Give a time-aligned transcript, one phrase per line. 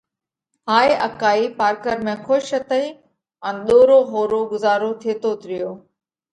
[0.69, 2.85] هائي اڪائِي پارڪر ۾ کُش هتئي
[3.47, 5.71] ان ۮورو ۿورو ڳُزارو ٿيتوت ريو۔